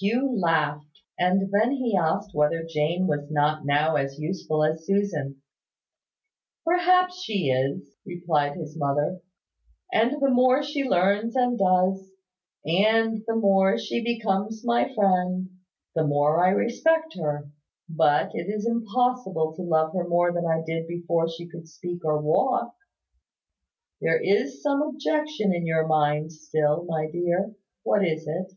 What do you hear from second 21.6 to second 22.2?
speak or